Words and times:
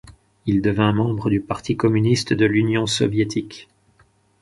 Il 0.47 0.63
devint 0.63 0.93
membre 0.93 1.29
du 1.29 1.39
Parti 1.41 1.77
communiste 1.77 2.33
de 2.33 2.47
l'Union 2.47 2.87
soviétique. 2.87 3.69